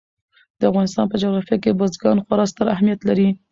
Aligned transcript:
د 0.59 0.61
افغانستان 0.71 1.05
په 1.09 1.15
جغرافیه 1.21 1.57
کې 1.63 1.77
بزګان 1.79 2.17
خورا 2.25 2.45
ستر 2.51 2.67
اهمیت 2.75 2.99
لري. 3.09 3.29